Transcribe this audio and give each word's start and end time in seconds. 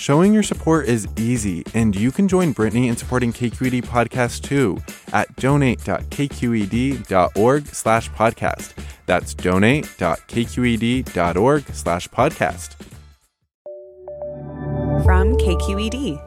Showing 0.00 0.32
your 0.32 0.42
support 0.42 0.86
is 0.86 1.06
easy, 1.18 1.62
and 1.74 1.94
you 1.94 2.10
can 2.10 2.26
join 2.26 2.52
Brittany 2.52 2.88
in 2.88 2.96
supporting 2.96 3.34
KQED 3.34 3.84
Podcast 3.84 4.42
too 4.42 4.78
at 5.12 5.36
donate.kqed.org 5.36 7.66
slash 7.66 8.10
podcast. 8.12 8.72
That's 9.04 9.34
donate.kqed.org 9.34 11.64
slash 11.74 12.08
podcast. 12.08 12.76
From 15.04 15.36
KQED. 15.36 16.26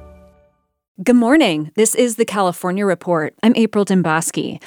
Good 1.03 1.15
morning. 1.15 1.71
This 1.73 1.95
is 1.95 2.17
the 2.17 2.25
California 2.25 2.85
Report. 2.85 3.33
I'm 3.41 3.55
April 3.55 3.85
Dembosky. 3.85 4.61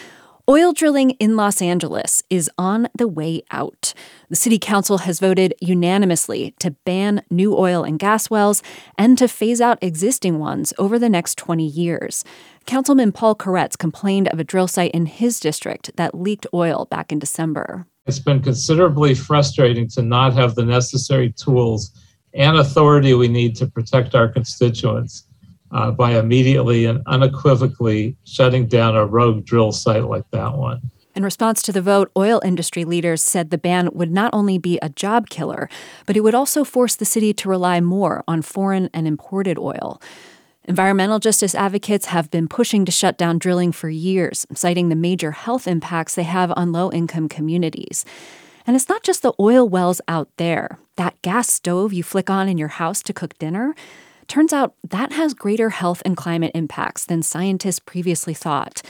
Oil 0.49 0.73
drilling 0.73 1.11
in 1.19 1.35
Los 1.35 1.61
Angeles 1.61 2.23
is 2.31 2.49
on 2.57 2.87
the 2.97 3.09
way 3.09 3.43
out. 3.51 3.93
The 4.29 4.37
city 4.37 4.61
council 4.61 4.99
has 4.99 5.19
voted 5.19 5.53
unanimously 5.61 6.55
to 6.61 6.71
ban 6.71 7.25
new 7.29 7.57
oil 7.57 7.83
and 7.83 7.99
gas 7.99 8.31
wells 8.31 8.63
and 8.97 9.19
to 9.19 9.27
phase 9.27 9.61
out 9.61 9.83
existing 9.83 10.39
ones 10.39 10.73
over 10.79 11.01
the 11.01 11.09
next 11.09 11.37
20 11.37 11.67
years. 11.67 12.25
Councilman 12.65 13.11
Paul 13.11 13.35
Koretz 13.35 13.77
complained 13.77 14.29
of 14.29 14.39
a 14.39 14.45
drill 14.45 14.69
site 14.69 14.93
in 14.93 15.07
his 15.07 15.41
district 15.41 15.91
that 15.97 16.15
leaked 16.15 16.47
oil 16.55 16.85
back 16.85 17.11
in 17.11 17.19
December. 17.19 17.85
It's 18.07 18.21
been 18.21 18.41
considerably 18.41 19.17
frustrating 19.17 19.89
to 19.89 20.03
not 20.03 20.33
have 20.35 20.55
the 20.55 20.65
necessary 20.65 21.33
tools 21.33 21.91
and 22.35 22.57
authority 22.57 23.15
we 23.15 23.27
need 23.27 23.57
to 23.57 23.67
protect 23.67 24.15
our 24.15 24.29
constituents 24.29 25.26
uh, 25.71 25.91
by 25.91 26.19
immediately 26.19 26.85
and 26.85 27.03
unequivocally 27.07 28.17
shutting 28.25 28.67
down 28.67 28.97
a 28.97 29.07
rogue 29.07 29.45
drill 29.45 29.73
site 29.73 30.05
like 30.05 30.25
that 30.31 30.57
one. 30.57 30.91
In 31.15 31.25
response 31.25 31.63
to 31.63 31.73
the 31.73 31.81
vote, 31.81 32.11
oil 32.15 32.43
industry 32.45 32.85
leaders 32.85 33.23
said 33.23 33.49
the 33.49 33.57
ban 33.57 33.89
would 33.95 34.13
not 34.13 34.35
only 34.35 34.59
be 34.59 34.79
a 34.83 34.91
job 34.91 35.31
killer, 35.31 35.71
but 36.05 36.15
it 36.15 36.21
would 36.21 36.35
also 36.35 36.63
force 36.63 36.95
the 36.95 37.07
city 37.07 37.33
to 37.33 37.49
rely 37.49 37.81
more 37.81 38.23
on 38.29 38.43
foreign 38.43 38.91
and 38.93 39.07
imported 39.07 39.59
oil. 39.59 40.01
Environmental 40.65 41.19
justice 41.19 41.55
advocates 41.55 42.07
have 42.07 42.31
been 42.31 42.49
pushing 42.49 42.85
to 42.85 42.93
shut 42.93 43.17
down 43.17 43.39
drilling 43.39 43.73
for 43.73 43.89
years, 43.89 44.47
citing 44.53 44.89
the 44.89 44.97
major 44.97 45.31
health 45.31 45.67
impacts 45.67 46.15
they 46.15 46.25
have 46.25 46.53
on 46.55 46.73
low 46.73 46.93
income 46.93 47.29
communities. 47.29 48.05
And 48.67 48.75
it's 48.75 48.89
not 48.89 49.05
just 49.05 49.23
the 49.23 49.33
oil 49.39 49.67
wells 49.67 50.01
out 50.09 50.29
there. 50.37 50.79
That 50.97 51.23
gas 51.23 51.49
stove 51.49 51.93
you 51.93 52.03
flick 52.03 52.29
on 52.29 52.49
in 52.49 52.59
your 52.59 52.69
house 52.69 53.01
to 53.05 53.13
cook 53.13 53.39
dinner, 53.39 53.75
Turns 54.29 54.53
out 54.53 54.75
that 54.89 55.13
has 55.13 55.35
greater 55.35 55.71
health 55.71 56.03
and 56.05 56.17
climate 56.17 56.53
impacts 56.55 57.05
than 57.05 57.23
scientists 57.23 57.79
previously 57.79 58.35
thought. 58.35 58.83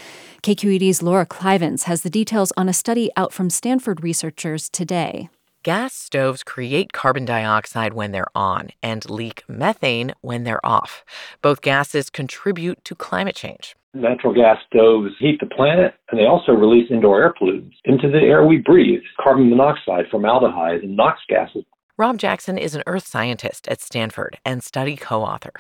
KQED's 0.43 1.03
Laura 1.03 1.27
Klivans 1.27 1.85
has 1.85 2.03
the 2.03 2.11
details 2.11 2.53
on 2.57 2.69
a 2.69 2.73
study 2.73 3.11
out 3.17 3.33
from 3.33 3.51
Stanford 3.51 4.03
researchers 4.03 4.69
today. 4.69 5.29
Gas 5.63 5.95
stoves 5.95 6.45
create 6.45 6.93
carbon 6.93 7.25
dioxide 7.25 7.93
when 7.93 8.13
they're 8.13 8.31
on 8.37 8.71
and 8.83 9.11
leak 9.11 9.43
methane 9.49 10.15
when 10.21 10.45
they're 10.45 10.65
off. 10.65 11.05
Both 11.43 11.61
gases 11.61 12.09
contribute 12.09 12.85
to 12.85 12.95
climate 12.95 13.35
change. 13.35 13.75
Natural 13.93 14.33
gas 14.33 14.59
stoves 14.69 15.15
heat 15.19 15.41
the 15.41 15.47
planet 15.47 15.95
and 16.11 16.21
they 16.21 16.27
also 16.27 16.53
release 16.53 16.89
indoor 16.91 17.21
air 17.21 17.35
pollutants 17.35 17.75
into 17.85 18.09
the 18.09 18.19
air 18.19 18.47
we 18.47 18.59
breathe 18.59 19.01
carbon 19.21 19.51
monoxide, 19.51 20.05
formaldehyde, 20.09 20.83
and 20.83 20.97
NOx 20.97 21.19
gases. 21.29 21.65
Rob 21.99 22.19
Jackson 22.19 22.59
is 22.59 22.75
an 22.75 22.83
earth 22.87 23.07
scientist 23.07 23.67
at 23.69 23.81
Stanford 23.81 24.39
and 24.45 24.63
study 24.63 24.97
co 24.97 25.23
author. 25.23 25.53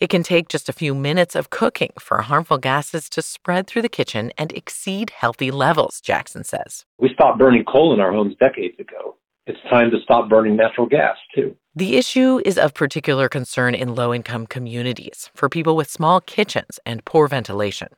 It 0.00 0.08
can 0.08 0.22
take 0.22 0.48
just 0.48 0.70
a 0.70 0.72
few 0.72 0.94
minutes 0.94 1.34
of 1.34 1.50
cooking 1.50 1.92
for 1.98 2.22
harmful 2.22 2.56
gases 2.56 3.10
to 3.10 3.20
spread 3.20 3.66
through 3.66 3.82
the 3.82 3.90
kitchen 3.90 4.32
and 4.38 4.50
exceed 4.52 5.10
healthy 5.10 5.50
levels, 5.50 6.00
Jackson 6.00 6.42
says. 6.42 6.86
We 6.98 7.12
stopped 7.12 7.38
burning 7.38 7.64
coal 7.64 7.92
in 7.92 8.00
our 8.00 8.12
homes 8.12 8.34
decades 8.40 8.80
ago. 8.80 9.16
It's 9.46 9.60
time 9.68 9.90
to 9.90 10.00
stop 10.02 10.30
burning 10.30 10.56
natural 10.56 10.86
gas, 10.86 11.18
too. 11.34 11.54
The 11.76 11.96
issue 11.96 12.40
is 12.46 12.56
of 12.56 12.72
particular 12.72 13.28
concern 13.28 13.74
in 13.74 13.94
low 13.94 14.14
income 14.14 14.46
communities 14.46 15.28
for 15.34 15.50
people 15.50 15.76
with 15.76 15.90
small 15.90 16.22
kitchens 16.22 16.80
and 16.86 17.04
poor 17.04 17.28
ventilation. 17.28 17.88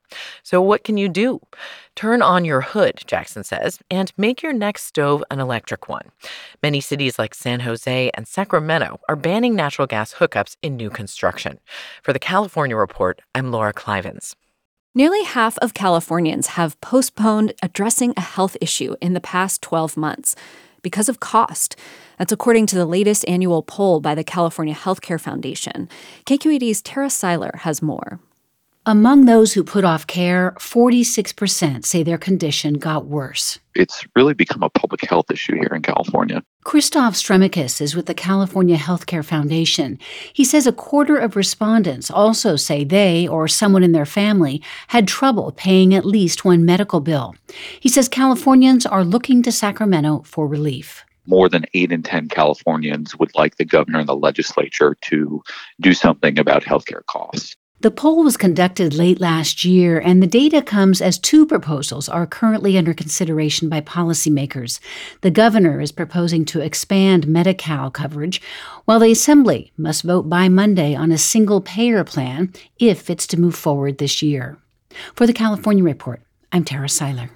So, 0.43 0.61
what 0.61 0.83
can 0.83 0.97
you 0.97 1.09
do? 1.09 1.41
Turn 1.95 2.21
on 2.21 2.45
your 2.45 2.63
hood, 2.63 3.01
Jackson 3.07 3.45
says, 3.45 3.79
and 3.89 4.13
make 4.17 4.43
your 4.43 4.53
next 4.53 4.85
stove 4.85 5.23
an 5.31 5.39
electric 5.39 5.89
one. 5.89 6.11
Many 6.65 6.81
cities 6.81 7.17
like 7.17 7.33
San 7.33 7.61
Jose 7.61 8.11
and 8.15 8.27
Sacramento 8.27 8.99
are 9.09 9.15
banning 9.15 9.55
natural 9.55 9.87
gas 9.87 10.15
hookups 10.15 10.57
in 10.63 10.77
new 10.77 10.91
construction. 10.91 11.61
For 12.03 12.13
the 12.13 12.19
California 12.19 12.77
Report, 12.77 13.21
I'm 13.37 13.53
Laura 13.53 13.73
Klivans. 13.73 14.35
Nearly 14.97 15.23
half 15.23 15.59
of 15.59 15.75
Californians 15.75 16.47
have 16.49 16.81
postponed 16.81 17.53
addressing 17.63 18.15
a 18.17 18.23
health 18.23 18.57
issue 18.61 18.97
in 19.03 19.13
the 19.13 19.21
past 19.21 19.61
12 19.61 19.97
months 19.97 20.35
because 20.87 21.09
of 21.09 21.19
cost. 21.19 21.75
That's 22.17 22.31
according 22.31 22.67
to 22.67 22.77
the 22.77 22.87
latest 22.87 23.25
annual 23.27 23.61
poll 23.61 23.99
by 23.99 24.15
the 24.15 24.23
California 24.23 24.73
Healthcare 24.73 25.21
Foundation. 25.21 25.89
KQED's 26.27 26.81
Tara 26.81 27.09
Siler 27.09 27.57
has 27.57 27.83
more. 27.83 28.21
Among 28.89 29.25
those 29.25 29.53
who 29.53 29.65
put 29.65 29.83
off 29.85 30.07
care, 30.07 30.55
46% 30.61 31.85
say 31.85 32.05
their 32.05 32.17
condition 32.17 32.75
got 32.75 33.07
worse. 33.07 33.59
It's 33.75 34.07
really 34.15 34.33
become 34.33 34.63
a 34.63 34.71
public 34.71 35.05
health 35.05 35.29
issue 35.29 35.57
here 35.57 35.73
in 35.75 35.83
California. 35.83 36.45
Kristof 36.65 37.17
Stremikis 37.17 37.81
is 37.81 37.97
with 37.97 38.07
the 38.07 38.15
California 38.15 38.77
Healthcare 38.77 39.25
Foundation. 39.25 39.99
He 40.33 40.45
says 40.45 40.69
a 40.69 40.73
quarter 40.73 41.17
of 41.17 41.35
respondents 41.35 42.13
also 42.13 42.55
say 42.55 42.85
they 42.85 43.27
or 43.27 43.49
someone 43.49 43.83
in 43.83 43.91
their 43.91 44.07
family 44.07 44.63
had 44.87 45.09
trouble 45.09 45.51
paying 45.51 45.93
at 45.93 46.07
least 46.07 46.45
one 46.45 46.65
medical 46.65 47.01
bill. 47.01 47.35
He 47.81 47.89
says 47.89 48.09
Californians 48.09 48.87
are 48.87 49.05
looking 49.05 49.43
to 49.43 49.51
Sacramento 49.51 50.23
for 50.25 50.47
relief 50.47 51.05
more 51.29 51.49
than 51.49 51.65
eight 51.75 51.91
in 51.91 52.05
10 52.05 52.29
Californians 52.29 53.19
would 53.19 53.35
like 53.35 53.57
the 53.57 53.65
governor 53.65 53.99
and 53.99 54.09
the 54.09 54.15
legislature 54.15 54.97
to 55.01 55.43
do 55.81 55.93
something 55.93 56.39
about 56.39 56.63
healthcare 56.63 57.05
costs. 57.07 57.57
The 57.81 57.91
poll 57.91 58.25
was 58.25 58.39
conducted 58.39 58.95
late 58.95 59.21
last 59.21 59.63
year, 59.63 59.99
and 59.99 60.23
the 60.23 60.27
data 60.27 60.63
comes 60.63 61.03
as 61.03 61.19
two 61.19 61.45
proposals 61.45 62.09
are 62.09 62.27
currently 62.27 62.79
under 62.79 62.95
consideration 62.95 63.69
by 63.69 63.83
policymakers. 63.83 64.81
The 65.21 65.31
governor 65.31 65.83
is 65.83 65.93
proposing 65.93 66.47
to 66.47 66.63
expand 66.63 67.29
Medi 67.29 67.53
Cal 67.53 67.91
coverage, 67.91 68.41
while 68.87 68.99
the 68.99 69.13
Assembly 69.13 69.73
must 69.77 70.05
vote 70.05 70.27
by 70.27 70.49
Monday 70.49 70.95
on 70.95 71.13
a 71.13 71.19
single 71.19 71.61
payer 71.61 72.03
plan 72.03 72.51
if 72.79 73.11
it's 73.11 73.27
to 73.27 73.39
move 73.39 73.55
forward 73.55 73.99
this 73.99 74.23
year. 74.23 74.57
For 75.15 75.27
the 75.27 75.35
California 75.35 75.85
Report, 75.85 76.23
I'm 76.51 76.65
Tara 76.65 76.89
Siler. 76.89 77.36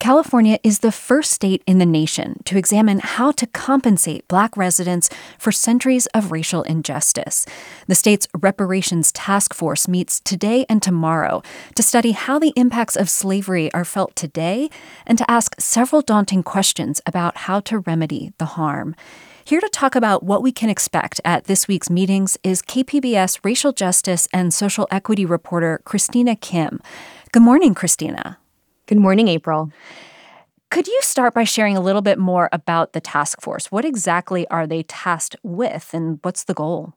California 0.00 0.58
is 0.64 0.78
the 0.78 0.90
first 0.90 1.30
state 1.30 1.62
in 1.66 1.76
the 1.76 1.84
nation 1.84 2.40
to 2.46 2.56
examine 2.56 3.00
how 3.00 3.30
to 3.32 3.46
compensate 3.46 4.26
Black 4.28 4.56
residents 4.56 5.10
for 5.38 5.52
centuries 5.52 6.06
of 6.14 6.32
racial 6.32 6.62
injustice. 6.62 7.44
The 7.86 7.94
state's 7.94 8.26
Reparations 8.34 9.12
Task 9.12 9.52
Force 9.52 9.88
meets 9.88 10.18
today 10.18 10.64
and 10.70 10.82
tomorrow 10.82 11.42
to 11.74 11.82
study 11.82 12.12
how 12.12 12.38
the 12.38 12.54
impacts 12.56 12.96
of 12.96 13.10
slavery 13.10 13.70
are 13.74 13.84
felt 13.84 14.16
today 14.16 14.70
and 15.06 15.18
to 15.18 15.30
ask 15.30 15.54
several 15.60 16.00
daunting 16.00 16.42
questions 16.42 17.02
about 17.04 17.36
how 17.36 17.60
to 17.60 17.80
remedy 17.80 18.32
the 18.38 18.56
harm. 18.56 18.96
Here 19.44 19.60
to 19.60 19.68
talk 19.68 19.94
about 19.94 20.22
what 20.22 20.42
we 20.42 20.50
can 20.50 20.70
expect 20.70 21.20
at 21.26 21.44
this 21.44 21.68
week's 21.68 21.90
meetings 21.90 22.38
is 22.42 22.62
KPBS 22.62 23.40
racial 23.44 23.72
justice 23.72 24.28
and 24.32 24.54
social 24.54 24.88
equity 24.90 25.26
reporter 25.26 25.82
Christina 25.84 26.36
Kim. 26.36 26.80
Good 27.32 27.42
morning, 27.42 27.74
Christina. 27.74 28.38
Good 28.90 28.98
morning, 28.98 29.28
April. 29.28 29.70
Could 30.68 30.88
you 30.88 30.98
start 31.00 31.32
by 31.32 31.44
sharing 31.44 31.76
a 31.76 31.80
little 31.80 32.02
bit 32.02 32.18
more 32.18 32.48
about 32.50 32.92
the 32.92 33.00
task 33.00 33.40
force? 33.40 33.70
What 33.70 33.84
exactly 33.84 34.48
are 34.48 34.66
they 34.66 34.82
tasked 34.82 35.36
with, 35.44 35.90
and 35.94 36.18
what's 36.22 36.42
the 36.42 36.54
goal? 36.54 36.94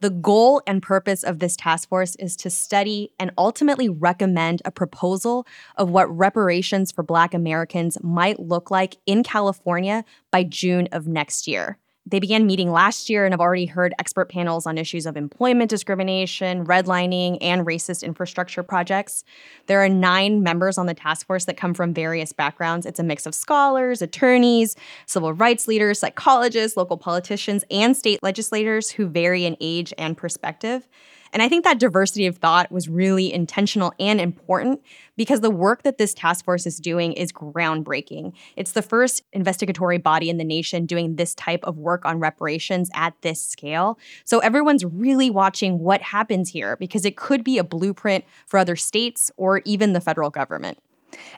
The 0.00 0.10
goal 0.10 0.60
and 0.66 0.82
purpose 0.82 1.22
of 1.22 1.38
this 1.38 1.56
task 1.56 1.88
force 1.88 2.14
is 2.16 2.36
to 2.36 2.50
study 2.50 3.14
and 3.18 3.30
ultimately 3.38 3.88
recommend 3.88 4.60
a 4.66 4.70
proposal 4.70 5.46
of 5.78 5.88
what 5.88 6.14
reparations 6.14 6.92
for 6.92 7.02
Black 7.02 7.32
Americans 7.32 7.96
might 8.02 8.38
look 8.38 8.70
like 8.70 8.98
in 9.06 9.22
California 9.22 10.04
by 10.30 10.44
June 10.44 10.90
of 10.92 11.06
next 11.06 11.48
year. 11.48 11.78
They 12.06 12.18
began 12.18 12.46
meeting 12.46 12.72
last 12.72 13.10
year 13.10 13.24
and 13.24 13.32
have 13.32 13.40
already 13.40 13.66
heard 13.66 13.94
expert 13.98 14.30
panels 14.30 14.66
on 14.66 14.78
issues 14.78 15.04
of 15.04 15.16
employment 15.16 15.68
discrimination, 15.68 16.64
redlining, 16.64 17.36
and 17.40 17.66
racist 17.66 18.02
infrastructure 18.02 18.62
projects. 18.62 19.22
There 19.66 19.82
are 19.84 19.88
nine 19.88 20.42
members 20.42 20.78
on 20.78 20.86
the 20.86 20.94
task 20.94 21.26
force 21.26 21.44
that 21.44 21.58
come 21.58 21.74
from 21.74 21.92
various 21.92 22.32
backgrounds. 22.32 22.86
It's 22.86 22.98
a 22.98 23.04
mix 23.04 23.26
of 23.26 23.34
scholars, 23.34 24.00
attorneys, 24.00 24.76
civil 25.06 25.34
rights 25.34 25.68
leaders, 25.68 25.98
psychologists, 25.98 26.76
local 26.76 26.96
politicians, 26.96 27.64
and 27.70 27.96
state 27.96 28.22
legislators 28.22 28.90
who 28.90 29.06
vary 29.06 29.44
in 29.44 29.56
age 29.60 29.92
and 29.98 30.16
perspective. 30.16 30.88
And 31.32 31.42
I 31.42 31.48
think 31.48 31.64
that 31.64 31.78
diversity 31.78 32.26
of 32.26 32.38
thought 32.38 32.70
was 32.72 32.88
really 32.88 33.32
intentional 33.32 33.92
and 33.98 34.20
important 34.20 34.82
because 35.16 35.40
the 35.40 35.50
work 35.50 35.82
that 35.82 35.98
this 35.98 36.14
task 36.14 36.44
force 36.44 36.66
is 36.66 36.78
doing 36.78 37.12
is 37.12 37.32
groundbreaking. 37.32 38.32
It's 38.56 38.72
the 38.72 38.82
first 38.82 39.22
investigatory 39.32 39.98
body 39.98 40.30
in 40.30 40.38
the 40.38 40.44
nation 40.44 40.86
doing 40.86 41.16
this 41.16 41.34
type 41.34 41.64
of 41.64 41.78
work 41.78 42.04
on 42.04 42.18
reparations 42.18 42.90
at 42.94 43.14
this 43.22 43.44
scale. 43.44 43.98
So 44.24 44.40
everyone's 44.40 44.84
really 44.84 45.30
watching 45.30 45.78
what 45.78 46.02
happens 46.02 46.50
here 46.50 46.76
because 46.76 47.04
it 47.04 47.16
could 47.16 47.44
be 47.44 47.58
a 47.58 47.64
blueprint 47.64 48.24
for 48.46 48.58
other 48.58 48.76
states 48.76 49.30
or 49.36 49.62
even 49.64 49.92
the 49.92 50.00
federal 50.00 50.30
government. 50.30 50.78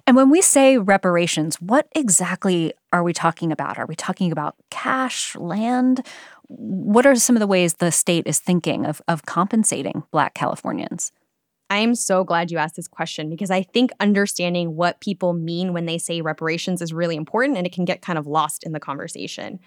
And 0.06 0.16
when 0.16 0.30
we 0.30 0.42
say 0.42 0.78
reparations, 0.78 1.60
what 1.60 1.88
exactly 1.94 2.72
are 2.92 3.02
we 3.02 3.12
talking 3.12 3.52
about? 3.52 3.78
Are 3.78 3.86
we 3.86 3.94
talking 3.94 4.32
about 4.32 4.56
cash, 4.70 5.34
land? 5.36 6.06
What 6.56 7.06
are 7.06 7.16
some 7.16 7.36
of 7.36 7.40
the 7.40 7.46
ways 7.46 7.74
the 7.74 7.92
state 7.92 8.26
is 8.26 8.38
thinking 8.38 8.84
of, 8.86 9.00
of 9.08 9.24
compensating 9.26 10.02
Black 10.10 10.34
Californians? 10.34 11.12
I 11.70 11.78
am 11.78 11.94
so 11.94 12.22
glad 12.22 12.50
you 12.50 12.58
asked 12.58 12.76
this 12.76 12.86
question 12.86 13.30
because 13.30 13.50
I 13.50 13.62
think 13.62 13.92
understanding 13.98 14.76
what 14.76 15.00
people 15.00 15.32
mean 15.32 15.72
when 15.72 15.86
they 15.86 15.96
say 15.96 16.20
reparations 16.20 16.82
is 16.82 16.92
really 16.92 17.16
important 17.16 17.56
and 17.56 17.66
it 17.66 17.72
can 17.72 17.86
get 17.86 18.02
kind 18.02 18.18
of 18.18 18.26
lost 18.26 18.62
in 18.62 18.72
the 18.72 18.80
conversation. 18.80 19.58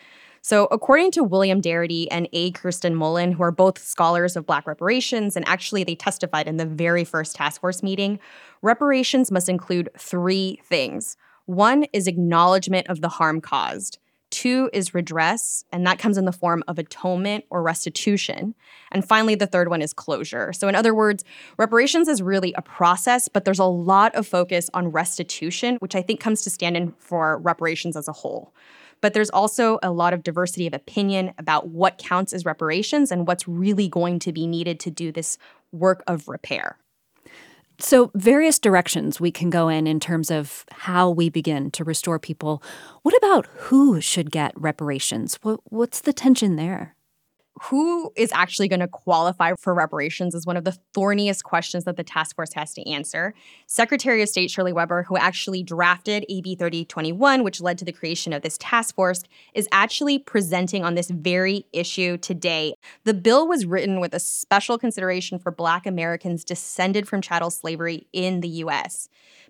So, 0.44 0.68
according 0.70 1.10
to 1.14 1.24
William 1.24 1.60
Darity 1.60 2.06
and 2.12 2.30
A. 2.32 2.52
Kirsten 2.52 2.94
Mullen, 2.94 3.32
who 3.32 3.42
are 3.42 3.52
both 3.52 3.80
scholars 3.80 4.36
of 4.36 4.46
Black 4.46 4.68
reparations, 4.68 5.36
and 5.36 5.48
actually 5.48 5.84
they 5.84 5.96
testified 5.96 6.48
in 6.48 6.58
the 6.58 6.68
very 6.68 7.04
first 7.04 7.36
task 7.36 7.62
force 7.62 7.82
meeting, 7.82 8.20
reparations 8.62 9.32
must 9.32 9.50
include 9.50 9.90
three 9.98 10.62
things. 10.64 11.18
One 11.48 11.86
is 11.94 12.06
acknowledgement 12.06 12.88
of 12.88 13.02
the 13.02 13.10
harm 13.10 13.42
caused. 13.42 13.98
Two 14.36 14.70
is 14.74 14.94
redress, 14.94 15.64
and 15.72 15.88
that 15.88 15.98
comes 15.98 16.18
in 16.18 16.26
the 16.26 16.34
form 16.34 16.62
of 16.68 16.78
atonement 16.78 17.46
or 17.50 17.64
restitution. 17.64 18.54
And 18.92 19.08
finally, 19.08 19.34
the 19.34 19.48
third 19.48 19.70
one 19.70 19.82
is 19.82 19.94
closure. 19.94 20.52
So, 20.52 20.68
in 20.68 20.76
other 20.76 20.94
words, 20.94 21.24
reparations 21.58 22.10
is 22.10 22.22
really 22.22 22.54
a 22.58 22.62
process, 22.62 23.30
but 23.30 23.46
there's 23.46 23.60
a 23.60 23.64
lot 23.64 24.14
of 24.14 24.28
focus 24.28 24.70
on 24.74 24.92
restitution, 24.92 25.78
which 25.78 25.96
I 25.96 26.02
think 26.02 26.20
comes 26.20 26.42
to 26.42 26.50
stand 26.50 26.76
in 26.76 26.92
for 27.00 27.38
reparations 27.38 27.96
as 27.96 28.10
a 28.10 28.12
whole. 28.12 28.54
But 29.00 29.14
there's 29.14 29.30
also 29.30 29.80
a 29.82 29.90
lot 29.90 30.14
of 30.14 30.22
diversity 30.22 30.68
of 30.68 30.74
opinion 30.74 31.34
about 31.38 31.70
what 31.70 31.98
counts 31.98 32.34
as 32.34 32.44
reparations 32.44 33.12
and 33.12 33.26
what's 33.26 33.48
really 33.48 33.88
going 33.88 34.20
to 34.20 34.34
be 34.34 34.48
needed 34.48 34.82
to 34.82 34.92
do 34.92 35.14
this 35.14 35.38
work 35.72 36.04
of 36.08 36.28
repair. 36.28 36.78
So, 37.80 38.12
various 38.16 38.58
directions 38.58 39.20
we 39.20 39.32
can 39.32 39.50
go 39.50 39.68
in 39.68 39.86
in 39.86 40.00
terms 40.00 40.32
of 40.32 40.66
how 40.72 41.10
we 41.10 41.30
begin 41.30 41.72
to 41.72 41.84
restore 41.84 42.20
people. 42.20 42.64
What 43.02 43.16
about 43.18 43.48
who 43.56 44.00
should 44.00 44.32
get 44.32 44.54
reparations? 44.56 45.38
What, 45.42 45.60
what's 45.66 46.02
the 46.02 46.14
tension 46.14 46.56
there? 46.56 46.96
Who 47.64 48.12
is 48.16 48.32
actually 48.34 48.68
going 48.68 48.82
to 48.82 48.88
qualify 48.88 49.54
for 49.58 49.74
reparations 49.74 50.36
is 50.36 50.46
one 50.46 50.58
of 50.58 50.66
the 50.66 50.78
thorniest 50.94 51.44
questions 51.44 51.86
that 51.86 51.96
the 51.96 52.04
task 52.04 52.36
force 52.36 52.54
has 52.54 52.74
to 52.74 52.90
answer. 52.90 53.34
Secretary 53.66 54.22
of 54.22 54.28
State 54.28 54.52
Shirley 54.52 54.74
Weber, 54.74 55.04
who 55.04 55.16
actually 55.18 55.64
drafted 55.64 56.26
AB 56.30 56.56
3021, 56.56 57.44
which 57.44 57.62
led 57.62 57.78
to 57.78 57.86
the 57.86 57.94
creation 57.94 58.34
of 58.34 58.42
this 58.42 58.58
task 58.60 58.96
force, 58.96 59.24
is 59.54 59.70
actually 59.72 60.20
presenting 60.20 60.84
on 60.84 60.96
this 60.96 61.10
very 61.10 61.66
issue 61.72 62.18
today. 62.18 62.74
The 63.06 63.14
bill 63.14 63.48
was 63.48 63.66
written 63.66 64.02
with 64.02 64.14
a 64.14 64.20
special 64.20 64.78
consideration 64.78 65.40
for 65.40 65.52
Black 65.52 65.86
Americans 65.86 66.44
descended 66.44 67.08
from 67.08 67.22
chattel 67.22 67.50
slavery 67.50 68.08
in 68.12 68.42
the 68.42 68.50
U.S. 68.50 69.08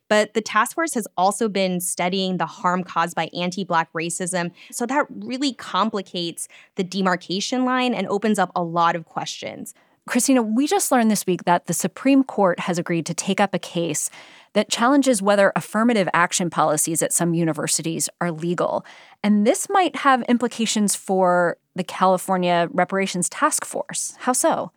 But 0.08 0.34
the 0.34 0.42
task 0.42 0.76
force 0.76 0.94
has 0.94 1.08
also 1.18 1.50
been 1.50 1.80
studying 1.80 2.38
the 2.38 2.46
harm 2.46 2.84
caused 2.84 3.16
by 3.16 3.30
anti 3.34 3.64
Black 3.64 3.92
racism. 3.94 4.52
So 4.72 4.86
that 4.86 5.06
really 5.10 5.54
complicates 5.54 6.48
the 6.76 6.84
demarcation 6.84 7.66
line 7.66 7.94
and 7.94 8.08
opens 8.08 8.40
up 8.40 8.52
a 8.56 8.64
lot 8.64 8.96
of 8.96 9.06
questions. 9.06 9.74
Christina, 10.08 10.44
we 10.44 10.68
just 10.68 10.92
learned 10.92 11.10
this 11.10 11.26
week 11.26 11.46
that 11.46 11.66
the 11.66 11.74
Supreme 11.74 12.24
Court 12.24 12.60
has 12.60 12.78
agreed 12.78 13.08
to 13.08 13.16
take 13.16 13.40
up 13.40 13.56
a 13.56 13.60
case 13.60 14.12
that 14.54 14.70
challenges 14.70 15.22
whether 15.22 15.52
affirmative 15.56 16.08
action 16.14 16.50
policies 16.50 17.02
at 17.02 17.12
some 17.12 17.34
universities 17.34 18.08
are 18.22 18.32
legal. 18.32 18.86
And 19.24 19.46
this 19.48 19.68
might 19.68 19.98
have 19.98 20.22
implications 20.24 20.96
for 20.96 21.58
the 21.76 21.84
California 21.84 22.70
Reparations 22.72 23.30
Task 23.30 23.66
Force. 23.66 24.16
How 24.20 24.34
so? 24.34 24.72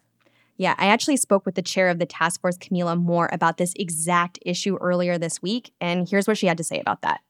Yeah, 0.59 0.75
I 0.77 0.89
actually 0.89 1.17
spoke 1.17 1.47
with 1.47 1.55
the 1.55 1.63
chair 1.63 1.89
of 1.89 2.01
the 2.01 2.07
task 2.07 2.41
force, 2.41 2.59
Kamilah 2.59 3.01
Moore, 3.01 3.31
about 3.33 3.57
this 3.57 3.73
exact 3.77 4.41
issue 4.45 4.77
earlier 4.81 5.17
this 5.17 5.41
week. 5.41 5.73
And 5.81 6.09
here's 6.09 6.27
what 6.27 6.37
she 6.37 6.47
had 6.49 6.59
to 6.59 6.65
say 6.65 6.81
about 6.81 7.03
that. 7.03 7.21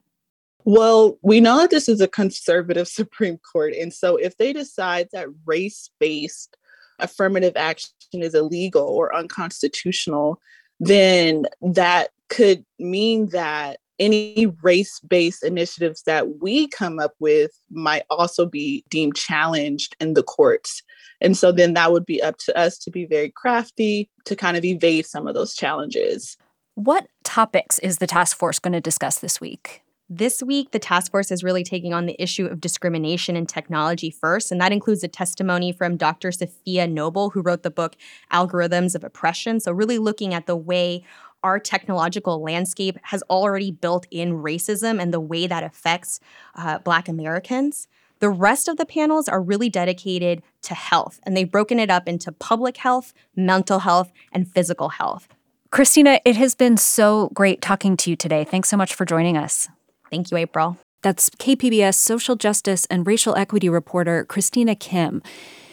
Well, 0.64 1.18
we 1.22 1.40
know 1.40 1.58
that 1.58 1.70
this 1.70 1.88
is 1.88 2.00
a 2.00 2.08
conservative 2.08 2.88
Supreme 2.88 3.38
Court. 3.38 3.74
And 3.74 3.92
so 3.92 4.16
if 4.16 4.36
they 4.38 4.52
decide 4.52 5.08
that 5.12 5.28
race 5.44 5.90
based 6.00 6.56
affirmative 6.98 7.52
action 7.54 7.92
is 8.14 8.34
illegal 8.34 8.82
or 8.82 9.14
unconstitutional, 9.14 10.40
then 10.80 11.44
that 11.60 12.10
could 12.28 12.64
mean 12.78 13.28
that 13.28 13.78
any 13.98 14.46
race 14.62 15.00
based 15.00 15.42
initiatives 15.42 16.02
that 16.02 16.40
we 16.40 16.68
come 16.68 16.98
up 16.98 17.14
with 17.18 17.50
might 17.70 18.04
also 18.10 18.46
be 18.46 18.84
deemed 18.88 19.16
challenged 19.16 19.96
in 20.00 20.14
the 20.14 20.22
courts. 20.22 20.82
And 21.20 21.36
so 21.36 21.52
then 21.52 21.74
that 21.74 21.92
would 21.92 22.06
be 22.06 22.22
up 22.22 22.38
to 22.38 22.56
us 22.56 22.78
to 22.78 22.90
be 22.90 23.06
very 23.06 23.30
crafty 23.30 24.08
to 24.24 24.36
kind 24.36 24.56
of 24.56 24.64
evade 24.64 25.06
some 25.06 25.26
of 25.26 25.34
those 25.34 25.54
challenges. 25.54 26.36
What 26.74 27.08
topics 27.24 27.78
is 27.80 27.98
the 27.98 28.06
task 28.06 28.36
force 28.36 28.58
going 28.58 28.72
to 28.72 28.80
discuss 28.80 29.18
this 29.18 29.40
week? 29.40 29.82
This 30.10 30.42
week, 30.42 30.70
the 30.70 30.78
task 30.78 31.10
force 31.10 31.30
is 31.30 31.44
really 31.44 31.62
taking 31.64 31.92
on 31.92 32.06
the 32.06 32.16
issue 32.22 32.46
of 32.46 32.62
discrimination 32.62 33.36
in 33.36 33.44
technology 33.44 34.10
first, 34.10 34.50
and 34.50 34.58
that 34.58 34.72
includes 34.72 35.04
a 35.04 35.08
testimony 35.08 35.70
from 35.70 35.98
Dr. 35.98 36.30
Safiya 36.30 36.90
Noble, 36.90 37.28
who 37.28 37.42
wrote 37.42 37.62
the 37.62 37.70
book 37.70 37.94
Algorithms 38.32 38.94
of 38.94 39.04
Oppression. 39.04 39.60
So, 39.60 39.70
really 39.70 39.98
looking 39.98 40.32
at 40.32 40.46
the 40.46 40.56
way 40.56 41.04
our 41.42 41.58
technological 41.58 42.42
landscape 42.42 42.96
has 43.02 43.22
already 43.28 43.70
built 43.70 44.06
in 44.10 44.32
racism 44.32 45.00
and 45.00 45.12
the 45.12 45.20
way 45.20 45.46
that 45.46 45.62
affects 45.62 46.20
uh, 46.54 46.78
Black 46.78 47.08
Americans. 47.08 47.86
The 48.20 48.30
rest 48.30 48.68
of 48.68 48.76
the 48.76 48.86
panels 48.86 49.28
are 49.28 49.40
really 49.40 49.68
dedicated 49.68 50.42
to 50.62 50.74
health, 50.74 51.20
and 51.22 51.36
they've 51.36 51.50
broken 51.50 51.78
it 51.78 51.90
up 51.90 52.08
into 52.08 52.32
public 52.32 52.78
health, 52.78 53.12
mental 53.36 53.80
health, 53.80 54.12
and 54.32 54.48
physical 54.48 54.88
health. 54.90 55.28
Christina, 55.70 56.20
it 56.24 56.36
has 56.36 56.54
been 56.54 56.76
so 56.76 57.30
great 57.34 57.60
talking 57.60 57.96
to 57.98 58.10
you 58.10 58.16
today. 58.16 58.44
Thanks 58.44 58.68
so 58.68 58.76
much 58.76 58.94
for 58.94 59.04
joining 59.04 59.36
us. 59.36 59.68
Thank 60.10 60.30
you, 60.30 60.36
April. 60.36 60.78
That's 61.02 61.30
KPBS 61.30 61.94
social 61.94 62.36
justice 62.36 62.86
and 62.86 63.06
racial 63.06 63.36
equity 63.36 63.68
reporter 63.68 64.24
Christina 64.24 64.74
Kim. 64.74 65.22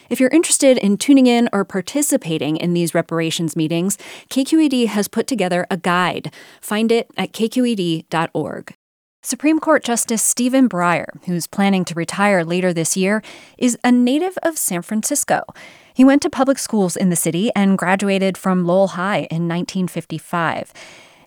If 0.09 0.19
you're 0.19 0.29
interested 0.29 0.77
in 0.77 0.97
tuning 0.97 1.25
in 1.25 1.49
or 1.51 1.65
participating 1.65 2.57
in 2.57 2.73
these 2.73 2.93
reparations 2.93 3.55
meetings, 3.55 3.97
KQED 4.29 4.87
has 4.87 5.07
put 5.07 5.25
together 5.25 5.65
a 5.71 5.77
guide. 5.77 6.31
Find 6.61 6.91
it 6.91 7.09
at 7.17 7.31
kqed.org. 7.31 8.75
Supreme 9.25 9.59
Court 9.59 9.83
Justice 9.83 10.21
Stephen 10.21 10.69
Breyer, 10.69 11.07
who's 11.25 11.47
planning 11.47 11.83
to 11.85 11.95
retire 11.95 12.43
later 12.43 12.71
this 12.71 12.95
year, 12.95 13.23
is 13.57 13.75
a 13.83 13.91
native 13.91 14.37
of 14.43 14.55
San 14.55 14.83
Francisco. 14.83 15.41
He 15.95 16.05
went 16.05 16.21
to 16.21 16.29
public 16.29 16.59
schools 16.59 16.95
in 16.95 17.09
the 17.09 17.15
city 17.15 17.49
and 17.55 17.75
graduated 17.75 18.37
from 18.37 18.65
Lowell 18.67 18.89
High 18.89 19.27
in 19.31 19.49
1955. 19.49 20.71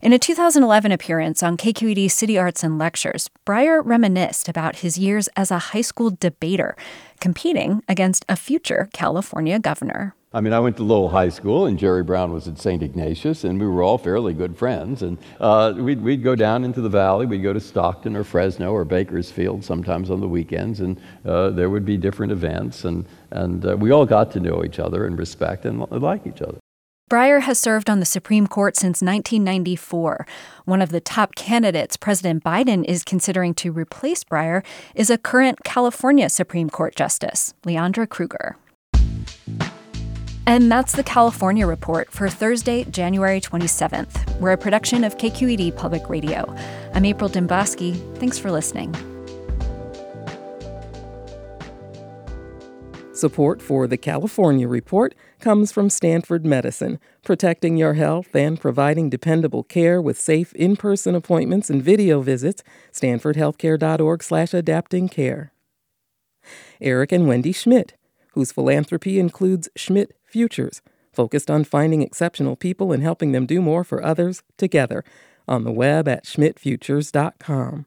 In 0.00 0.12
a 0.12 0.18
2011 0.20 0.92
appearance 0.92 1.42
on 1.42 1.56
KQED 1.56 2.08
City 2.08 2.38
Arts 2.38 2.62
and 2.62 2.78
Lectures, 2.78 3.30
Breyer 3.44 3.82
reminisced 3.84 4.48
about 4.48 4.76
his 4.76 4.96
years 4.96 5.28
as 5.34 5.50
a 5.50 5.58
high 5.58 5.80
school 5.80 6.16
debater, 6.20 6.76
competing 7.18 7.82
against 7.88 8.24
a 8.28 8.36
future 8.36 8.88
California 8.92 9.58
governor. 9.58 10.14
I 10.30 10.42
mean, 10.42 10.52
I 10.52 10.60
went 10.60 10.76
to 10.76 10.82
Lowell 10.82 11.08
High 11.08 11.30
School, 11.30 11.64
and 11.64 11.78
Jerry 11.78 12.02
Brown 12.02 12.34
was 12.34 12.46
at 12.46 12.58
St. 12.58 12.82
Ignatius, 12.82 13.44
and 13.44 13.58
we 13.58 13.66
were 13.66 13.82
all 13.82 13.96
fairly 13.96 14.34
good 14.34 14.58
friends. 14.58 15.00
And 15.00 15.16
uh, 15.40 15.72
we'd, 15.74 16.02
we'd 16.02 16.22
go 16.22 16.34
down 16.34 16.64
into 16.64 16.82
the 16.82 16.90
valley. 16.90 17.24
We'd 17.24 17.42
go 17.42 17.54
to 17.54 17.60
Stockton 17.60 18.14
or 18.14 18.24
Fresno 18.24 18.72
or 18.72 18.84
Bakersfield 18.84 19.64
sometimes 19.64 20.10
on 20.10 20.20
the 20.20 20.28
weekends, 20.28 20.80
and 20.80 21.00
uh, 21.24 21.48
there 21.50 21.70
would 21.70 21.86
be 21.86 21.96
different 21.96 22.30
events. 22.30 22.84
And, 22.84 23.06
and 23.30 23.64
uh, 23.64 23.76
we 23.78 23.90
all 23.90 24.04
got 24.04 24.30
to 24.32 24.40
know 24.40 24.62
each 24.64 24.78
other 24.78 25.06
and 25.06 25.18
respect 25.18 25.64
and 25.64 25.90
like 25.90 26.26
each 26.26 26.42
other. 26.42 26.58
Breyer 27.10 27.40
has 27.40 27.58
served 27.58 27.88
on 27.88 28.00
the 28.00 28.04
Supreme 28.04 28.46
Court 28.46 28.76
since 28.76 29.00
1994. 29.00 30.26
One 30.66 30.82
of 30.82 30.90
the 30.90 31.00
top 31.00 31.36
candidates 31.36 31.96
President 31.96 32.44
Biden 32.44 32.84
is 32.84 33.02
considering 33.02 33.54
to 33.54 33.72
replace 33.72 34.24
Breyer 34.24 34.62
is 34.94 35.08
a 35.08 35.16
current 35.16 35.64
California 35.64 36.28
Supreme 36.28 36.68
Court 36.68 36.94
Justice, 36.94 37.54
Leondra 37.64 38.06
Kruger. 38.06 38.58
And 40.48 40.72
that's 40.72 40.92
the 40.92 41.02
California 41.02 41.66
Report 41.66 42.10
for 42.10 42.30
Thursday, 42.30 42.84
January 42.84 43.38
27th. 43.38 44.40
We're 44.40 44.52
a 44.52 44.56
production 44.56 45.04
of 45.04 45.18
KQED 45.18 45.76
Public 45.76 46.08
Radio. 46.08 46.56
I'm 46.94 47.04
April 47.04 47.28
Dembosky. 47.28 47.94
Thanks 48.16 48.38
for 48.38 48.50
listening. 48.50 48.94
Support 53.12 53.60
for 53.60 53.86
the 53.86 53.98
California 53.98 54.66
Report 54.66 55.14
comes 55.38 55.70
from 55.70 55.90
Stanford 55.90 56.46
Medicine, 56.46 56.98
protecting 57.22 57.76
your 57.76 57.92
health 57.92 58.34
and 58.34 58.58
providing 58.58 59.10
dependable 59.10 59.64
care 59.64 60.00
with 60.00 60.18
safe 60.18 60.54
in-person 60.54 61.14
appointments 61.14 61.68
and 61.68 61.82
video 61.82 62.22
visits. 62.22 62.62
StanfordHealthcare.org/adaptingcare. 62.94 65.50
Eric 66.80 67.12
and 67.12 67.28
Wendy 67.28 67.52
Schmidt, 67.52 67.92
whose 68.32 68.52
philanthropy 68.52 69.18
includes 69.18 69.68
Schmidt 69.76 70.16
Futures, 70.24 70.82
focused 71.12 71.50
on 71.50 71.64
finding 71.64 72.02
exceptional 72.02 72.56
people 72.56 72.92
and 72.92 73.02
helping 73.02 73.32
them 73.32 73.46
do 73.46 73.60
more 73.60 73.84
for 73.84 74.04
others 74.04 74.42
together, 74.56 75.04
on 75.46 75.64
the 75.64 75.72
web 75.72 76.06
at 76.06 76.24
schmidtfutures.com. 76.24 77.86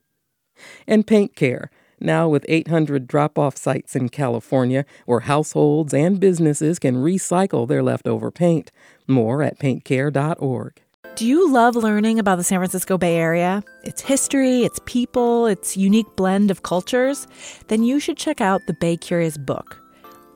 And 0.88 1.08
Paint 1.08 1.36
Care 1.36 1.70
now, 2.02 2.28
with 2.28 2.44
800 2.50 3.08
drop 3.08 3.38
off 3.38 3.56
sites 3.56 3.96
in 3.96 4.10
California 4.10 4.86
where 5.06 5.22
households 5.22 5.94
and 5.94 6.20
businesses 6.20 6.80
can 6.80 6.96
recycle 6.96 7.68
their 7.68 7.84
leftover 7.84 8.32
paint. 8.32 8.72
More 9.08 9.44
at 9.44 9.60
paintcare.org. 9.60 10.82
Do 11.16 11.28
you 11.28 11.52
love 11.52 11.76
learning 11.76 12.20
about 12.20 12.38
the 12.38 12.44
San 12.44 12.60
Francisco 12.60 12.98
Bay 12.98 13.18
Area? 13.18 13.64
Its 13.84 14.02
history, 14.02 14.64
its 14.64 14.80
people, 14.86 15.46
its 15.46 15.78
unique 15.78 16.08
blend 16.16 16.50
of 16.50 16.64
cultures? 16.64 17.28
Then 17.68 17.84
you 17.84 18.00
should 18.00 18.18
check 18.18 18.42
out 18.42 18.62
the 18.66 18.74
Bay 18.74 18.98
Curious 18.98 19.38
book. 19.38 19.81